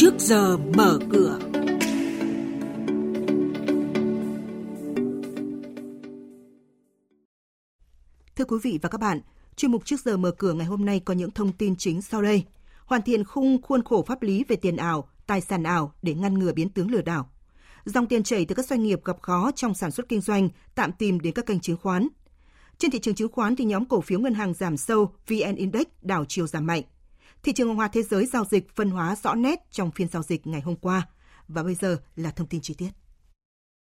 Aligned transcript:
trước 0.00 0.14
giờ 0.18 0.56
mở 0.56 0.98
cửa. 1.12 1.38
Thưa 8.36 8.44
quý 8.44 8.56
vị 8.62 8.78
và 8.82 8.88
các 8.88 9.00
bạn, 9.00 9.20
chuyên 9.56 9.72
mục 9.72 9.84
trước 9.84 10.00
giờ 10.00 10.16
mở 10.16 10.30
cửa 10.30 10.52
ngày 10.52 10.66
hôm 10.66 10.84
nay 10.84 11.00
có 11.00 11.14
những 11.14 11.30
thông 11.30 11.52
tin 11.52 11.76
chính 11.76 12.02
sau 12.02 12.22
đây. 12.22 12.44
Hoàn 12.84 13.02
thiện 13.02 13.24
khung 13.24 13.62
khuôn 13.62 13.84
khổ 13.84 14.02
pháp 14.02 14.22
lý 14.22 14.44
về 14.48 14.56
tiền 14.56 14.76
ảo, 14.76 15.08
tài 15.26 15.40
sản 15.40 15.62
ảo 15.62 15.92
để 16.02 16.14
ngăn 16.14 16.38
ngừa 16.38 16.52
biến 16.52 16.68
tướng 16.68 16.90
lừa 16.90 17.02
đảo. 17.02 17.30
Dòng 17.84 18.06
tiền 18.06 18.22
chảy 18.22 18.44
từ 18.44 18.54
các 18.54 18.66
doanh 18.66 18.82
nghiệp 18.82 19.04
gặp 19.04 19.22
khó 19.22 19.50
trong 19.56 19.74
sản 19.74 19.90
xuất 19.90 20.08
kinh 20.08 20.20
doanh 20.20 20.48
tạm 20.74 20.92
tìm 20.92 21.20
đến 21.20 21.34
các 21.34 21.46
kênh 21.46 21.60
chứng 21.60 21.76
khoán. 21.76 22.08
Trên 22.78 22.90
thị 22.90 22.98
trường 22.98 23.14
chứng 23.14 23.32
khoán 23.32 23.56
thì 23.56 23.64
nhóm 23.64 23.84
cổ 23.84 24.00
phiếu 24.00 24.20
ngân 24.20 24.34
hàng 24.34 24.54
giảm 24.54 24.76
sâu, 24.76 25.12
VN 25.28 25.56
Index 25.56 25.86
đảo 26.02 26.24
chiều 26.28 26.46
giảm 26.46 26.66
mạnh. 26.66 26.82
Thị 27.42 27.52
trường 27.52 27.68
hàng 27.68 27.76
hóa 27.76 27.88
thế 27.88 28.02
giới 28.02 28.26
giao 28.26 28.44
dịch 28.44 28.76
phân 28.76 28.90
hóa 28.90 29.16
rõ 29.22 29.34
nét 29.34 29.60
trong 29.70 29.90
phiên 29.90 30.08
giao 30.08 30.22
dịch 30.22 30.46
ngày 30.46 30.60
hôm 30.60 30.76
qua. 30.76 31.08
Và 31.48 31.62
bây 31.62 31.74
giờ 31.74 31.96
là 32.16 32.30
thông 32.30 32.48
tin 32.48 32.60
chi 32.60 32.74
tiết. 32.74 32.88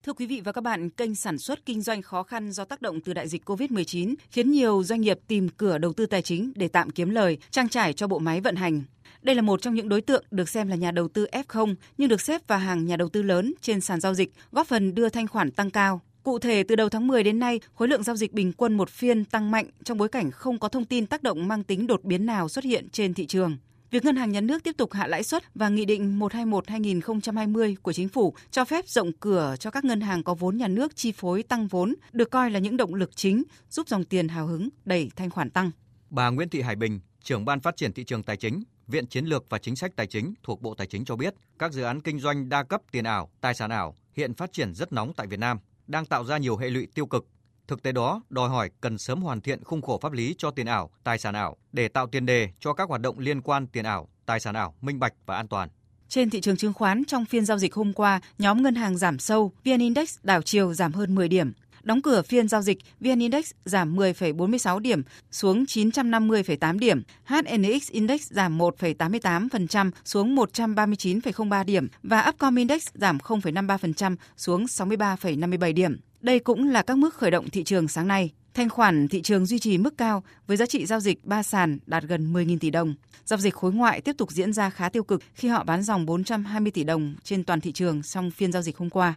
Thưa 0.04 0.12
quý 0.12 0.26
vị 0.26 0.40
và 0.44 0.52
các 0.52 0.60
bạn, 0.60 0.90
kênh 0.90 1.14
sản 1.14 1.38
xuất 1.38 1.66
kinh 1.66 1.80
doanh 1.80 2.02
khó 2.02 2.22
khăn 2.22 2.52
do 2.52 2.64
tác 2.64 2.82
động 2.82 3.00
từ 3.00 3.12
đại 3.12 3.28
dịch 3.28 3.48
COVID-19 3.48 4.14
khiến 4.30 4.50
nhiều 4.50 4.82
doanh 4.82 5.00
nghiệp 5.00 5.18
tìm 5.28 5.48
cửa 5.48 5.78
đầu 5.78 5.92
tư 5.92 6.06
tài 6.06 6.22
chính 6.22 6.52
để 6.56 6.68
tạm 6.68 6.90
kiếm 6.90 7.10
lời, 7.10 7.38
trang 7.50 7.68
trải 7.68 7.92
cho 7.92 8.06
bộ 8.06 8.18
máy 8.18 8.40
vận 8.40 8.56
hành. 8.56 8.82
Đây 9.22 9.34
là 9.34 9.42
một 9.42 9.62
trong 9.62 9.74
những 9.74 9.88
đối 9.88 10.00
tượng 10.00 10.24
được 10.30 10.48
xem 10.48 10.68
là 10.68 10.76
nhà 10.76 10.90
đầu 10.90 11.08
tư 11.08 11.26
F0 11.32 11.74
nhưng 11.98 12.08
được 12.08 12.20
xếp 12.20 12.46
vào 12.46 12.58
hàng 12.58 12.86
nhà 12.86 12.96
đầu 12.96 13.08
tư 13.08 13.22
lớn 13.22 13.54
trên 13.60 13.80
sàn 13.80 14.00
giao 14.00 14.14
dịch, 14.14 14.32
góp 14.52 14.66
phần 14.66 14.94
đưa 14.94 15.08
thanh 15.08 15.28
khoản 15.28 15.50
tăng 15.50 15.70
cao. 15.70 16.00
Cụ 16.24 16.38
thể, 16.38 16.62
từ 16.62 16.76
đầu 16.76 16.88
tháng 16.88 17.06
10 17.06 17.22
đến 17.22 17.38
nay, 17.38 17.60
khối 17.74 17.88
lượng 17.88 18.02
giao 18.02 18.16
dịch 18.16 18.32
bình 18.32 18.52
quân 18.52 18.76
một 18.76 18.90
phiên 18.90 19.24
tăng 19.24 19.50
mạnh 19.50 19.66
trong 19.84 19.98
bối 19.98 20.08
cảnh 20.08 20.30
không 20.30 20.58
có 20.58 20.68
thông 20.68 20.84
tin 20.84 21.06
tác 21.06 21.22
động 21.22 21.48
mang 21.48 21.64
tính 21.64 21.86
đột 21.86 22.04
biến 22.04 22.26
nào 22.26 22.48
xuất 22.48 22.64
hiện 22.64 22.88
trên 22.88 23.14
thị 23.14 23.26
trường. 23.26 23.56
Việc 23.90 24.04
Ngân 24.04 24.16
hàng 24.16 24.32
Nhà 24.32 24.40
nước 24.40 24.62
tiếp 24.62 24.74
tục 24.76 24.92
hạ 24.92 25.06
lãi 25.06 25.22
suất 25.22 25.54
và 25.54 25.68
Nghị 25.68 25.84
định 25.84 26.18
121-2020 26.18 27.74
của 27.82 27.92
Chính 27.92 28.08
phủ 28.08 28.34
cho 28.50 28.64
phép 28.64 28.88
rộng 28.88 29.12
cửa 29.12 29.56
cho 29.60 29.70
các 29.70 29.84
ngân 29.84 30.00
hàng 30.00 30.22
có 30.22 30.34
vốn 30.34 30.56
nhà 30.56 30.68
nước 30.68 30.96
chi 30.96 31.12
phối 31.12 31.42
tăng 31.42 31.66
vốn 31.66 31.94
được 32.12 32.30
coi 32.30 32.50
là 32.50 32.58
những 32.58 32.76
động 32.76 32.94
lực 32.94 33.16
chính 33.16 33.42
giúp 33.70 33.88
dòng 33.88 34.04
tiền 34.04 34.28
hào 34.28 34.46
hứng 34.46 34.68
đẩy 34.84 35.10
thanh 35.16 35.30
khoản 35.30 35.50
tăng. 35.50 35.70
Bà 36.10 36.30
Nguyễn 36.30 36.48
Thị 36.48 36.60
Hải 36.62 36.76
Bình, 36.76 37.00
trưởng 37.22 37.44
ban 37.44 37.60
phát 37.60 37.76
triển 37.76 37.92
thị 37.92 38.04
trường 38.04 38.22
tài 38.22 38.36
chính, 38.36 38.62
Viện 38.86 39.06
Chiến 39.06 39.26
lược 39.26 39.44
và 39.48 39.58
Chính 39.58 39.76
sách 39.76 39.96
Tài 39.96 40.06
chính 40.06 40.34
thuộc 40.42 40.62
Bộ 40.62 40.74
Tài 40.74 40.86
chính 40.86 41.04
cho 41.04 41.16
biết, 41.16 41.34
các 41.58 41.72
dự 41.72 41.82
án 41.82 42.00
kinh 42.00 42.20
doanh 42.20 42.48
đa 42.48 42.62
cấp 42.62 42.80
tiền 42.92 43.04
ảo, 43.04 43.30
tài 43.40 43.54
sản 43.54 43.70
ảo 43.70 43.94
hiện 44.16 44.34
phát 44.34 44.52
triển 44.52 44.74
rất 44.74 44.92
nóng 44.92 45.12
tại 45.16 45.26
Việt 45.26 45.38
Nam, 45.38 45.58
đang 45.86 46.06
tạo 46.06 46.24
ra 46.24 46.38
nhiều 46.38 46.56
hệ 46.56 46.70
lụy 46.70 46.86
tiêu 46.94 47.06
cực. 47.06 47.26
Thực 47.68 47.82
tế 47.82 47.92
đó 47.92 48.22
đòi 48.30 48.48
hỏi 48.48 48.70
cần 48.80 48.98
sớm 48.98 49.22
hoàn 49.22 49.40
thiện 49.40 49.64
khung 49.64 49.82
khổ 49.82 49.98
pháp 50.02 50.12
lý 50.12 50.34
cho 50.38 50.50
tiền 50.50 50.66
ảo, 50.66 50.90
tài 51.04 51.18
sản 51.18 51.34
ảo 51.34 51.56
để 51.72 51.88
tạo 51.88 52.06
tiền 52.06 52.26
đề 52.26 52.48
cho 52.60 52.72
các 52.72 52.88
hoạt 52.88 53.00
động 53.00 53.18
liên 53.18 53.40
quan 53.40 53.66
tiền 53.66 53.84
ảo, 53.84 54.08
tài 54.26 54.40
sản 54.40 54.54
ảo 54.54 54.74
minh 54.80 54.98
bạch 54.98 55.14
và 55.26 55.36
an 55.36 55.48
toàn. 55.48 55.68
Trên 56.08 56.30
thị 56.30 56.40
trường 56.40 56.56
chứng 56.56 56.72
khoán 56.72 57.04
trong 57.04 57.24
phiên 57.24 57.44
giao 57.44 57.58
dịch 57.58 57.74
hôm 57.74 57.92
qua, 57.92 58.20
nhóm 58.38 58.62
ngân 58.62 58.74
hàng 58.74 58.96
giảm 58.96 59.18
sâu, 59.18 59.52
VN 59.64 59.78
Index 59.78 60.18
đảo 60.22 60.42
chiều 60.42 60.74
giảm 60.74 60.92
hơn 60.92 61.14
10 61.14 61.28
điểm. 61.28 61.52
Đóng 61.84 62.02
cửa 62.02 62.22
phiên 62.22 62.48
giao 62.48 62.62
dịch, 62.62 62.78
VN 63.00 63.18
Index 63.18 63.50
giảm 63.64 63.96
10,46 63.96 64.78
điểm 64.78 65.02
xuống 65.30 65.64
950,8 65.64 66.78
điểm, 66.78 67.02
HNX 67.24 67.90
Index 67.90 68.32
giảm 68.32 68.58
1,88% 68.58 69.90
xuống 70.04 70.36
139,03 70.36 71.64
điểm 71.64 71.88
và 72.02 72.26
Upcom 72.28 72.56
Index 72.56 72.88
giảm 72.94 73.18
0,53% 73.18 74.16
xuống 74.36 74.64
63,57 74.64 75.74
điểm. 75.74 75.96
Đây 76.20 76.38
cũng 76.38 76.70
là 76.70 76.82
các 76.82 76.98
mức 76.98 77.14
khởi 77.14 77.30
động 77.30 77.50
thị 77.50 77.64
trường 77.64 77.88
sáng 77.88 78.08
nay. 78.08 78.32
Thanh 78.54 78.68
khoản 78.68 79.08
thị 79.08 79.22
trường 79.22 79.46
duy 79.46 79.58
trì 79.58 79.78
mức 79.78 79.98
cao 79.98 80.24
với 80.46 80.56
giá 80.56 80.66
trị 80.66 80.86
giao 80.86 81.00
dịch 81.00 81.24
ba 81.24 81.42
sàn 81.42 81.78
đạt 81.86 82.02
gần 82.02 82.32
10.000 82.32 82.58
tỷ 82.58 82.70
đồng. 82.70 82.94
Giao 83.24 83.38
dịch 83.38 83.54
khối 83.54 83.72
ngoại 83.72 84.00
tiếp 84.00 84.12
tục 84.18 84.30
diễn 84.30 84.52
ra 84.52 84.70
khá 84.70 84.88
tiêu 84.88 85.04
cực 85.04 85.22
khi 85.34 85.48
họ 85.48 85.64
bán 85.64 85.82
dòng 85.82 86.06
420 86.06 86.70
tỷ 86.70 86.84
đồng 86.84 87.14
trên 87.24 87.44
toàn 87.44 87.60
thị 87.60 87.72
trường 87.72 88.02
trong 88.02 88.30
phiên 88.30 88.52
giao 88.52 88.62
dịch 88.62 88.76
hôm 88.76 88.90
qua. 88.90 89.14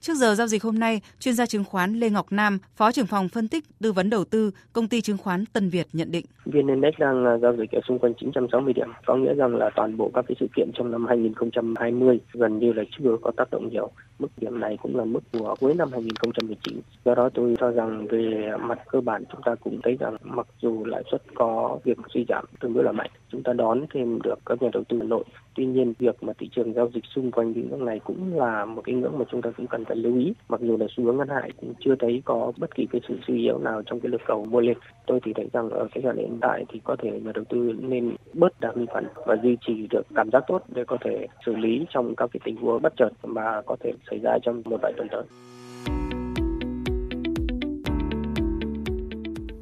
Trước 0.00 0.14
giờ 0.14 0.34
giao 0.34 0.46
dịch 0.46 0.62
hôm 0.62 0.78
nay, 0.78 1.00
chuyên 1.18 1.34
gia 1.34 1.46
chứng 1.46 1.64
khoán 1.64 1.94
Lê 1.94 2.10
Ngọc 2.10 2.26
Nam, 2.30 2.58
Phó 2.76 2.92
trưởng 2.92 3.06
phòng 3.06 3.28
phân 3.28 3.48
tích 3.48 3.64
tư 3.80 3.92
vấn 3.92 4.10
đầu 4.10 4.24
tư, 4.24 4.50
công 4.72 4.88
ty 4.88 5.00
chứng 5.00 5.18
khoán 5.18 5.44
Tân 5.52 5.68
Việt 5.68 5.86
nhận 5.92 6.10
định. 6.10 6.24
VN 6.44 6.66
Index 6.66 6.94
đang 6.98 7.24
à, 7.24 7.38
giao 7.38 7.56
dịch 7.56 7.72
ở 7.72 7.80
xung 7.88 7.98
quanh 7.98 8.12
960 8.20 8.72
điểm, 8.72 8.88
có 9.06 9.16
nghĩa 9.16 9.34
rằng 9.34 9.56
là 9.56 9.70
toàn 9.76 9.96
bộ 9.96 10.10
các 10.14 10.24
cái 10.28 10.36
sự 10.40 10.46
kiện 10.56 10.70
trong 10.74 10.90
năm 10.90 11.06
2020 11.06 12.20
gần 12.32 12.58
như 12.58 12.72
là 12.72 12.82
chưa 12.98 13.16
có 13.22 13.30
tác 13.36 13.50
động 13.50 13.68
nhiều. 13.68 13.90
Mức 14.18 14.28
điểm 14.36 14.60
này 14.60 14.76
cũng 14.82 14.96
là 14.96 15.04
mức 15.04 15.20
của 15.32 15.56
cuối 15.60 15.74
năm 15.74 15.88
2019. 15.92 16.80
Do 17.04 17.14
đó 17.14 17.28
tôi 17.34 17.54
cho 17.60 17.70
rằng 17.70 18.06
về 18.06 18.50
mặt 18.60 18.78
cơ 18.88 19.00
bản 19.00 19.24
chúng 19.32 19.40
ta 19.44 19.54
cũng 19.54 19.80
thấy 19.82 19.96
rằng 20.00 20.16
mặc 20.22 20.46
dù 20.62 20.84
lãi 20.84 21.02
suất 21.10 21.22
có 21.34 21.78
việc 21.84 21.98
suy 22.14 22.24
giảm 22.28 22.44
tương 22.60 22.74
đối 22.74 22.84
là 22.84 22.92
mạnh, 22.92 23.10
chúng 23.32 23.42
ta 23.42 23.52
đón 23.52 23.84
thêm 23.94 24.18
được 24.22 24.38
các 24.46 24.62
nhà 24.62 24.68
đầu 24.72 24.84
tư 24.88 24.98
Nội. 25.02 25.24
Tuy 25.54 25.66
nhiên 25.66 25.94
việc 25.98 26.22
mà 26.22 26.32
thị 26.38 26.48
trường 26.56 26.74
giao 26.74 26.90
dịch 26.94 27.04
xung 27.14 27.30
quanh 27.30 27.52
những 27.52 27.68
ngưỡng 27.70 27.84
này 27.84 28.00
cũng 28.04 28.38
là 28.38 28.64
một 28.64 28.82
cái 28.84 28.94
ngưỡng 28.94 29.18
mà 29.18 29.24
chúng 29.30 29.42
ta 29.42 29.50
cũng 29.56 29.66
cần 29.66 29.84
cần 29.88 30.02
lưu 30.02 30.18
ý. 30.18 30.32
Mặc 30.48 30.60
dù 30.60 30.76
là 30.76 30.86
xu 30.96 31.04
hướng 31.04 31.16
ngắn 31.16 31.28
hạn 31.28 31.50
cũng 31.60 31.74
chưa 31.80 31.94
thấy 32.00 32.22
có 32.24 32.52
bất 32.56 32.74
kỳ 32.74 32.86
cái 32.92 33.00
sự 33.08 33.14
suy 33.26 33.42
yếu 33.42 33.58
nào 33.58 33.82
trong 33.86 34.00
cái 34.00 34.10
lực 34.10 34.20
cầu 34.26 34.44
mua 34.44 34.60
lên. 34.60 34.78
Tôi 35.06 35.20
thì 35.24 35.32
thấy 35.32 35.48
rằng 35.52 35.70
ở 35.70 35.88
cái 35.94 36.02
giai 36.04 36.12
đoạn 36.14 36.16
hiện 36.16 36.38
tại 36.40 36.64
thì 36.72 36.80
có 36.84 36.96
thể 37.02 37.20
nhà 37.24 37.32
đầu 37.34 37.44
tư 37.48 37.72
nên 37.78 38.16
bớt 38.34 38.60
đa 38.60 38.72
nghi 38.74 38.86
phần 38.94 39.06
và 39.26 39.36
duy 39.42 39.56
trì 39.66 39.86
được 39.90 40.02
cảm 40.14 40.30
giác 40.30 40.44
tốt 40.48 40.62
để 40.68 40.84
có 40.84 40.96
thể 41.04 41.26
xử 41.46 41.56
lý 41.56 41.86
trong 41.90 42.14
các 42.16 42.30
cái 42.32 42.40
tình 42.44 42.56
huống 42.56 42.82
bất 42.82 42.92
chợt 42.96 43.10
mà 43.22 43.62
có 43.66 43.76
thể 43.80 43.92
xảy 44.10 44.18
ra 44.18 44.38
trong 44.42 44.62
một 44.64 44.78
vài 44.82 44.92
tuần 44.96 45.08
tới. 45.10 45.22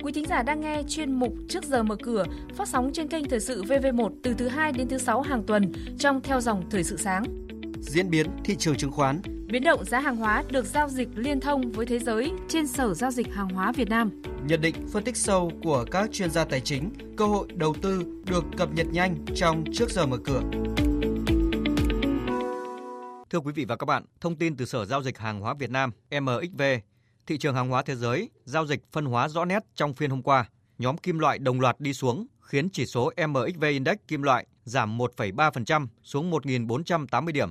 Quý 0.03 0.13
thính 0.13 0.27
giả 0.27 0.43
đang 0.43 0.61
nghe 0.61 0.83
chuyên 0.89 1.13
mục 1.13 1.33
Trước 1.49 1.65
giờ 1.65 1.83
mở 1.83 1.97
cửa 2.03 2.25
phát 2.55 2.69
sóng 2.69 2.91
trên 2.93 3.09
kênh 3.09 3.25
Thời 3.25 3.41
sự 3.41 3.63
VV1 3.63 4.11
từ 4.23 4.35
thứ 4.39 4.49
2 4.49 4.73
đến 4.73 4.89
thứ 4.89 4.99
6 4.99 5.21
hàng 5.21 5.43
tuần 5.47 5.73
trong 5.99 6.21
theo 6.21 6.41
dòng 6.41 6.63
Thời 6.71 6.83
sự 6.83 6.97
sáng. 6.97 7.46
Diễn 7.87 8.11
biến 8.11 8.27
thị 8.45 8.57
trường 8.57 8.77
chứng 8.77 8.93
khoán, 8.93 9.23
Biến 9.47 9.65
động 9.65 9.85
giá 9.85 10.01
hàng 10.01 10.17
hóa 10.17 10.45
được 10.51 10.67
giao 10.67 10.89
dịch 10.89 11.09
liên 11.15 11.41
thông 11.41 11.73
với 11.73 11.87
thế 11.87 11.99
giới 11.99 12.33
trên 12.49 12.67
Sở 12.67 12.95
Giao 12.95 13.11
dịch 13.11 13.35
Hàng 13.35 13.49
hóa 13.49 13.73
Việt 13.73 13.89
Nam. 13.89 14.23
nhận 14.47 14.61
định 14.61 14.75
phân 14.93 15.05
tích 15.05 15.17
sâu 15.17 15.53
của 15.63 15.85
các 15.91 16.11
chuyên 16.13 16.31
gia 16.31 16.45
tài 16.45 16.61
chính, 16.61 16.91
cơ 17.17 17.27
hội 17.27 17.49
đầu 17.55 17.75
tư 17.83 18.05
được 18.27 18.45
cập 18.57 18.73
nhật 18.75 18.87
nhanh 18.93 19.17
trong 19.35 19.65
Trước 19.73 19.91
giờ 19.91 20.07
mở 20.07 20.17
cửa. 20.25 20.43
Thưa 23.31 23.39
quý 23.39 23.53
vị 23.53 23.65
và 23.65 23.77
các 23.77 23.85
bạn, 23.85 24.05
thông 24.21 24.37
tin 24.37 24.57
từ 24.57 24.65
Sở 24.65 24.85
Giao 24.85 25.03
dịch 25.03 25.19
Hàng 25.19 25.41
hóa 25.41 25.55
Việt 25.55 25.71
Nam 25.71 25.91
MXV, 26.21 26.63
thị 27.27 27.39
trường 27.39 27.55
hàng 27.55 27.69
hóa 27.69 27.83
thế 27.83 27.95
giới 27.95 28.31
giao 28.45 28.67
dịch 28.67 28.93
phân 28.93 29.05
hóa 29.05 29.29
rõ 29.29 29.45
nét 29.45 29.63
trong 29.75 29.95
phiên 29.95 30.11
hôm 30.11 30.23
qua. 30.23 30.49
Nhóm 30.79 30.97
kim 30.97 31.19
loại 31.19 31.39
đồng 31.39 31.61
loạt 31.61 31.81
đi 31.81 31.93
xuống, 31.93 32.27
khiến 32.41 32.69
chỉ 32.71 32.87
số 32.87 33.13
MXV 33.29 33.65
Index 33.65 33.97
kim 34.09 34.23
loại 34.23 34.47
giảm 34.65 34.99
1,3% 34.99 35.87
xuống 36.03 36.31
1.480 36.31 37.33
điểm. 37.33 37.51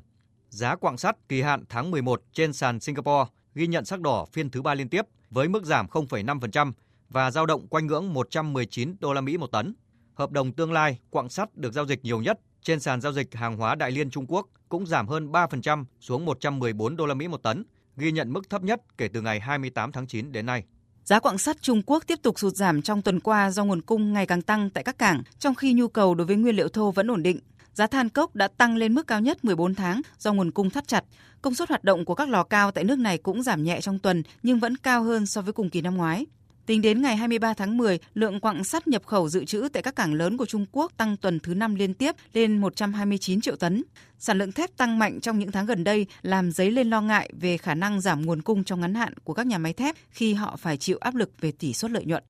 Giá 0.49 0.75
quặng 0.75 0.97
sắt 0.97 1.29
kỳ 1.29 1.41
hạn 1.41 1.63
tháng 1.69 1.91
11 1.91 2.21
trên 2.33 2.53
sàn 2.53 2.79
Singapore 2.79 3.31
ghi 3.55 3.67
nhận 3.67 3.85
sắc 3.85 4.01
đỏ 4.01 4.25
phiên 4.33 4.49
thứ 4.49 4.61
ba 4.61 4.73
liên 4.73 4.89
tiếp 4.89 5.05
với 5.29 5.47
mức 5.47 5.65
giảm 5.65 5.87
0,5% 5.87 6.71
và 7.09 7.31
dao 7.31 7.45
động 7.45 7.67
quanh 7.67 7.87
ngưỡng 7.87 8.13
119 8.13 8.95
đô 8.99 9.13
la 9.13 9.21
Mỹ 9.21 9.37
một 9.37 9.47
tấn. 9.47 9.75
Hợp 10.13 10.31
đồng 10.31 10.51
tương 10.51 10.71
lai 10.71 10.99
quặng 11.09 11.29
sắt 11.29 11.57
được 11.57 11.73
giao 11.73 11.85
dịch 11.85 11.99
nhiều 12.03 12.21
nhất 12.21 12.39
trên 12.61 12.79
sàn 12.79 13.01
giao 13.01 13.13
dịch 13.13 13.35
hàng 13.35 13.57
hóa 13.57 13.75
Đại 13.75 13.91
Liên 13.91 14.09
Trung 14.09 14.25
Quốc 14.27 14.47
cũng 14.69 14.85
giảm 14.85 15.07
hơn 15.07 15.31
3% 15.31 15.85
xuống 15.99 16.25
114 16.25 16.95
đô 16.95 17.05
la 17.05 17.13
Mỹ 17.13 17.27
một 17.27 17.43
tấn, 17.43 17.63
ghi 17.97 18.11
nhận 18.11 18.33
mức 18.33 18.49
thấp 18.49 18.63
nhất 18.63 18.81
kể 18.97 19.07
từ 19.07 19.21
ngày 19.21 19.39
28 19.39 19.91
tháng 19.91 20.07
9 20.07 20.31
đến 20.31 20.45
nay. 20.45 20.63
Giá 21.03 21.19
quặng 21.19 21.37
sắt 21.37 21.61
Trung 21.61 21.81
Quốc 21.85 22.03
tiếp 22.07 22.19
tục 22.21 22.39
sụt 22.39 22.53
giảm 22.53 22.81
trong 22.81 23.01
tuần 23.01 23.19
qua 23.19 23.51
do 23.51 23.65
nguồn 23.65 23.81
cung 23.81 24.13
ngày 24.13 24.25
càng 24.25 24.41
tăng 24.41 24.69
tại 24.69 24.83
các 24.83 24.97
cảng, 24.97 25.23
trong 25.39 25.55
khi 25.55 25.73
nhu 25.73 25.87
cầu 25.87 26.15
đối 26.15 26.27
với 26.27 26.35
nguyên 26.35 26.55
liệu 26.55 26.69
thô 26.69 26.91
vẫn 26.91 27.11
ổn 27.11 27.23
định. 27.23 27.39
Giá 27.75 27.87
than 27.87 28.09
cốc 28.09 28.35
đã 28.35 28.47
tăng 28.47 28.77
lên 28.77 28.93
mức 28.93 29.07
cao 29.07 29.21
nhất 29.21 29.45
14 29.45 29.75
tháng 29.75 30.01
do 30.19 30.33
nguồn 30.33 30.51
cung 30.51 30.69
thắt 30.69 30.87
chặt. 30.87 31.03
Công 31.41 31.55
suất 31.55 31.69
hoạt 31.69 31.83
động 31.83 32.05
của 32.05 32.15
các 32.15 32.29
lò 32.29 32.43
cao 32.43 32.71
tại 32.71 32.83
nước 32.83 32.99
này 32.99 33.17
cũng 33.17 33.43
giảm 33.43 33.63
nhẹ 33.63 33.81
trong 33.81 33.99
tuần 33.99 34.23
nhưng 34.43 34.59
vẫn 34.59 34.77
cao 34.77 35.03
hơn 35.03 35.25
so 35.25 35.41
với 35.41 35.53
cùng 35.53 35.69
kỳ 35.69 35.81
năm 35.81 35.97
ngoái. 35.97 36.25
Tính 36.65 36.81
đến 36.81 37.01
ngày 37.01 37.17
23 37.17 37.53
tháng 37.53 37.77
10, 37.77 37.99
lượng 38.13 38.39
quặng 38.39 38.63
sắt 38.63 38.87
nhập 38.87 39.05
khẩu 39.05 39.29
dự 39.29 39.45
trữ 39.45 39.69
tại 39.73 39.83
các 39.83 39.95
cảng 39.95 40.13
lớn 40.13 40.37
của 40.37 40.45
Trung 40.45 40.65
Quốc 40.71 40.91
tăng 40.97 41.17
tuần 41.17 41.39
thứ 41.39 41.53
5 41.53 41.75
liên 41.75 41.93
tiếp 41.93 42.15
lên 42.33 42.57
129 42.57 43.41
triệu 43.41 43.55
tấn. 43.55 43.83
Sản 44.19 44.37
lượng 44.37 44.51
thép 44.51 44.77
tăng 44.77 44.99
mạnh 44.99 45.21
trong 45.21 45.39
những 45.39 45.51
tháng 45.51 45.65
gần 45.65 45.83
đây 45.83 46.05
làm 46.21 46.51
dấy 46.51 46.71
lên 46.71 46.89
lo 46.89 47.01
ngại 47.01 47.29
về 47.39 47.57
khả 47.57 47.75
năng 47.75 48.01
giảm 48.01 48.25
nguồn 48.25 48.41
cung 48.41 48.63
trong 48.63 48.81
ngắn 48.81 48.95
hạn 48.95 49.13
của 49.23 49.33
các 49.33 49.47
nhà 49.47 49.57
máy 49.57 49.73
thép 49.73 49.95
khi 50.09 50.33
họ 50.33 50.57
phải 50.57 50.77
chịu 50.77 50.97
áp 51.01 51.15
lực 51.15 51.31
về 51.41 51.51
tỷ 51.51 51.73
suất 51.73 51.91
lợi 51.91 52.05
nhuận. 52.05 52.23